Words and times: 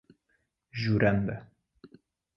Juranda 0.79 1.35